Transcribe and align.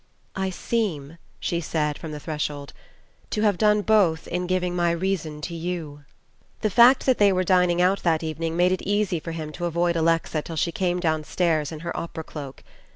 "I 0.35 0.49
seem," 0.49 1.19
she 1.39 1.61
said 1.61 1.95
from 1.95 2.11
the 2.11 2.19
threshold, 2.19 2.73
"to 3.29 3.41
have 3.43 3.59
done 3.59 3.83
both 3.83 4.27
in 4.27 4.47
giving 4.47 4.75
my 4.75 4.89
reason 4.89 5.41
to 5.41 5.53
you." 5.53 6.05
The 6.61 6.71
fact 6.71 7.05
that 7.05 7.19
they 7.19 7.31
were 7.31 7.43
dining 7.43 7.83
out 7.83 8.01
that 8.01 8.23
evening 8.23 8.57
made 8.57 8.71
it 8.71 8.81
easy 8.81 9.19
for 9.19 9.33
him 9.33 9.51
to 9.51 9.65
avoid 9.65 9.95
Alexa 9.95 10.41
till 10.41 10.55
she 10.55 10.71
came 10.71 10.99
downstairs 10.99 11.71
in 11.71 11.81
her 11.81 11.95
opera 11.95 12.23
cloak. 12.23 12.63